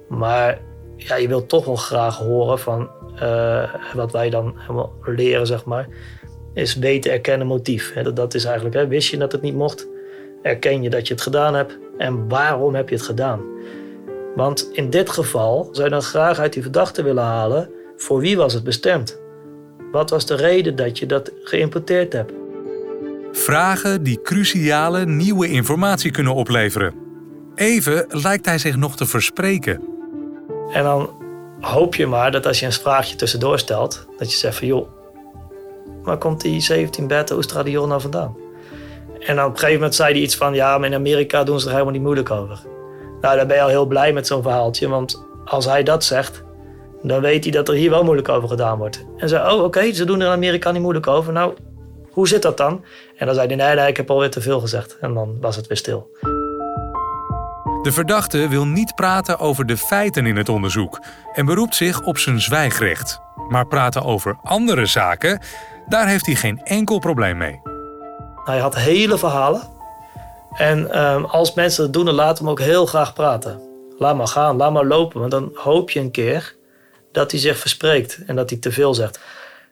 [0.08, 0.60] Maar
[0.96, 2.90] ja, je wilt toch wel graag horen van
[3.22, 5.88] uh, wat wij dan helemaal leren, zeg maar,
[6.54, 7.94] is weten, erkennen, motief.
[8.04, 9.88] Dat, dat is eigenlijk, hè, wist je dat het niet mocht?
[10.42, 11.78] Erken je dat je het gedaan hebt?
[11.98, 13.42] En waarom heb je het gedaan?
[14.36, 18.38] Want in dit geval zou je dan graag uit die verdachte willen halen voor wie
[18.38, 19.23] was het bestemd?
[19.94, 22.32] Wat was de reden dat je dat geïmporteerd hebt?
[23.32, 26.94] Vragen die cruciale nieuwe informatie kunnen opleveren.
[27.56, 29.82] Even lijkt hij zich nog te verspreken.
[30.72, 31.10] En dan
[31.60, 34.88] hoop je maar dat als je een vraagje tussendoor stelt, dat je zegt van joh,
[36.04, 38.38] waar komt die 17 beta oestradiol nou vandaan?
[39.20, 41.60] En dan op een gegeven moment zei hij iets van ja, maar in Amerika doen
[41.60, 42.60] ze er helemaal niet moeilijk over.
[43.22, 44.88] Nou, dan ben je al heel blij met zo'n verhaaltje.
[44.88, 46.44] Want als hij dat zegt,
[47.04, 49.06] dan weet hij dat er hier wel moeilijk over gedaan wordt.
[49.18, 51.34] En zei, oh oké, ze doen er in Amerika niet moeilijk over.
[51.34, 51.54] Nou,
[52.12, 52.84] hoe zit dat dan?
[53.16, 54.98] En dan zei hij, nee, nee, ik heb alweer te veel gezegd.
[55.02, 56.10] En dan was het weer stil.
[57.82, 61.02] De verdachte wil niet praten over de feiten in het onderzoek
[61.34, 63.20] en beroept zich op zijn zwijgrecht.
[63.50, 65.42] Maar praten over andere zaken,
[65.88, 67.62] daar heeft hij geen enkel probleem mee.
[68.44, 69.62] Hij had hele verhalen
[70.54, 73.62] en ehm, als mensen het doen, dan laat hem ook heel graag praten.
[73.98, 75.20] Laat maar gaan, laat maar lopen.
[75.20, 76.56] Want dan hoop je een keer
[77.14, 79.20] dat hij zich verspreekt en dat hij te veel zegt.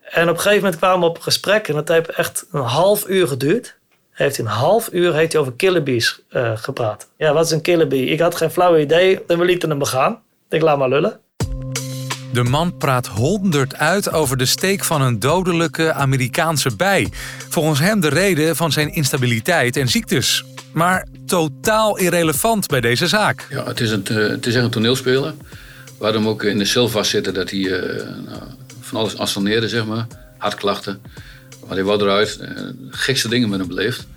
[0.02, 2.62] En op een gegeven moment kwamen we op een gesprek en dat heeft echt een
[2.62, 3.76] half uur geduurd.
[4.12, 7.08] Heeft in een half uur heeft hij over killerbees uh, gepraat.
[7.18, 8.06] Ja, wat is een killerbee?
[8.06, 10.22] Ik had geen flauw idee en we lieten hem begaan.
[10.48, 11.20] denk, laat maar lullen.
[12.34, 17.08] De man praat honderd uit over de steek van een dodelijke Amerikaanse bij.
[17.50, 20.44] Volgens hem de reden van zijn instabiliteit en ziektes.
[20.74, 23.48] Maar totaal irrelevant bij deze zaak.
[23.50, 25.34] Ja, het is, een, eh, het is echt een toneelspeler.
[26.02, 28.42] Hem ook in de cel vastzitten dat hij uh, nou,
[28.80, 30.08] van alles assaneerde, zeg maar.
[30.38, 31.02] Hartklachten.
[31.68, 32.40] Maar hij wou eruit.
[32.42, 32.50] Uh,
[32.90, 34.08] gekste dingen met hem beleefd.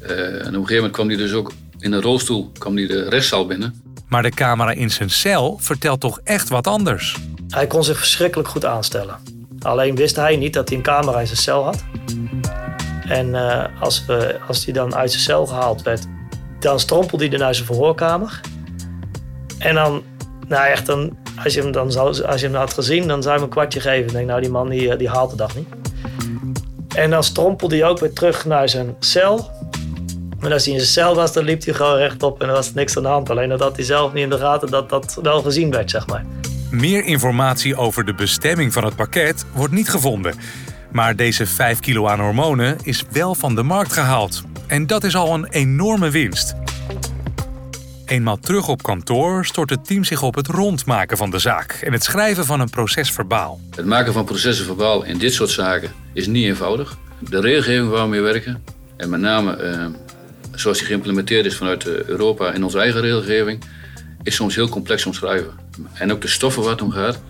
[0.00, 3.08] en op een gegeven moment kwam hij dus ook in een rolstoel kwam hij de
[3.08, 3.82] rechtszaal binnen.
[4.08, 7.16] Maar de camera in zijn cel vertelt toch echt wat anders.
[7.48, 9.16] Hij kon zich verschrikkelijk goed aanstellen.
[9.60, 11.84] Alleen wist hij niet dat hij een camera in zijn cel had.
[13.08, 16.06] En uh, als, we, als hij dan uit zijn cel gehaald werd,
[16.60, 18.40] dan strompelde hij naar zijn verhoorkamer.
[19.58, 20.02] En dan,
[20.48, 23.40] nou echt, dan, als, je hem dan als je hem had gezien, dan zou je
[23.40, 24.06] hem een kwartje geven.
[24.06, 25.68] Ik denk, nou, die man die, die haalt de dag niet.
[26.94, 29.50] En dan strompelde hij ook weer terug naar zijn cel.
[30.40, 32.74] Maar als hij in zijn cel was, dan liep hij gewoon rechtop en er was
[32.74, 33.30] niks aan de hand.
[33.30, 36.24] Alleen dat hij zelf niet in de gaten dat dat wel gezien werd, zeg maar.
[36.70, 40.34] Meer informatie over de bestemming van het pakket wordt niet gevonden.
[40.92, 44.42] Maar deze 5 kilo aan hormonen is wel van de markt gehaald.
[44.66, 46.54] En dat is al een enorme winst.
[48.10, 51.92] Eenmaal terug op kantoor stort het team zich op het rondmaken van de zaak en
[51.92, 53.60] het schrijven van een procesverbaal.
[53.76, 56.98] Het maken van processenverbaal in dit soort zaken is niet eenvoudig.
[57.18, 58.64] De regelgeving waar we mee werken,
[58.96, 59.86] en met name eh,
[60.54, 63.62] zoals die geïmplementeerd is vanuit Europa in onze eigen regelgeving,
[64.22, 65.52] is soms heel complex omschrijven.
[65.92, 67.20] En ook de stoffen waar het om gaat.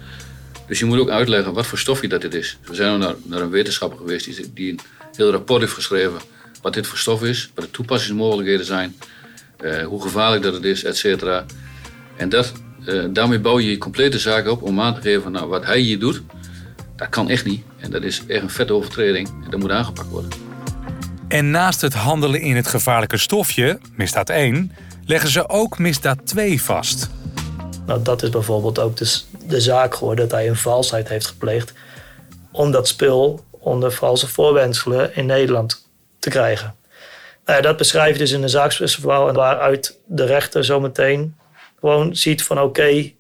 [0.66, 2.58] Dus je moet ook uitleggen wat voor stofje dat dit is.
[2.64, 4.80] We zijn naar, naar een wetenschapper geweest die, die, een
[5.16, 6.20] heel rapport heeft geschreven
[6.62, 8.96] wat dit voor stof is, wat de toepassingsmogelijkheden zijn,
[9.62, 11.44] uh, hoe gevaarlijk dat het is, et cetera.
[12.16, 12.52] En dat,
[12.86, 15.78] uh, daarmee bouw je je complete zaak op om aan te geven, nou, wat hij
[15.78, 16.22] hier doet,
[16.96, 17.62] dat kan echt niet.
[17.78, 20.30] En dat is echt een vette overtreding en dat moet aangepakt worden.
[21.28, 24.72] En naast het handelen in het gevaarlijke stofje, misdaad 1,
[25.04, 27.10] leggen ze ook misdaad 2 vast.
[27.86, 31.72] Nou, dat is bijvoorbeeld ook de, de zaak geworden dat hij een valsheid heeft gepleegd
[32.52, 36.74] om dat spul onder valse voorwendselen in Nederland te krijgen.
[37.50, 41.36] Nou, dat beschrijft dus in een zaakspecificaal waaruit de rechter zometeen
[41.80, 43.12] gewoon ziet van oké,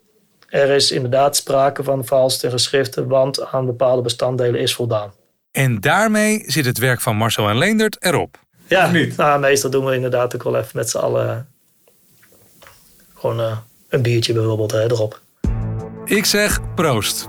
[0.48, 5.12] er is inderdaad sprake van valse geschriften, want aan bepaalde bestanddelen is voldaan.
[5.50, 8.38] En daarmee zit het werk van Marcel en Leendert erop.
[8.66, 11.48] Ja, nou, meestal doen we inderdaad ook wel even met z'n allen
[13.14, 13.56] gewoon uh,
[13.88, 15.20] een biertje bijvoorbeeld hè, erop.
[16.04, 17.28] Ik zeg proost.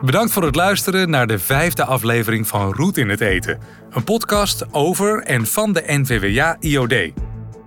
[0.00, 3.58] Bedankt voor het luisteren naar de vijfde aflevering van Roet in het Eten.
[3.90, 6.94] Een podcast over en van de NVWA IOD.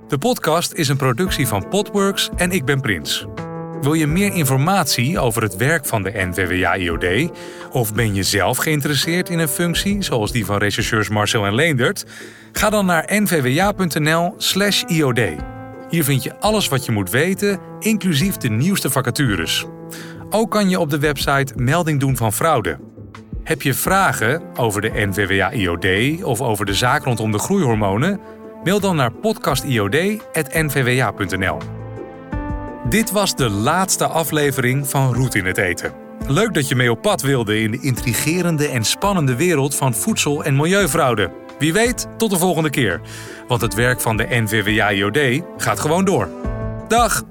[0.08, 3.26] De podcast is een productie van Podworks en ik ben Prins.
[3.82, 7.32] Wil je meer informatie over het werk van de NVWA IOD?
[7.72, 12.06] Of ben je zelf geïnteresseerd in een functie zoals die van rechercheurs Marcel en Leendert?
[12.52, 14.40] Ga dan naar nvwa.nl/iod.
[15.90, 19.66] Hier vind je alles wat je moet weten, inclusief de nieuwste vacatures.
[20.36, 22.80] Ook kan je op de website melding doen van fraude.
[23.44, 25.86] Heb je vragen over de NVWA-IOD
[26.24, 28.20] of over de zaak rondom de groeihormonen?
[28.64, 31.58] Mail dan naar podcastiod.nvwa.nl.
[32.90, 35.94] Dit was de laatste aflevering van Roet in het Eten.
[36.28, 40.44] Leuk dat je mee op pad wilde in de intrigerende en spannende wereld van voedsel-
[40.44, 41.32] en milieufraude.
[41.60, 43.02] Wie weet, tot de volgende keer.
[43.48, 46.30] Want het werk van de NVWA-IOD gaat gewoon door.
[46.88, 47.24] Dag!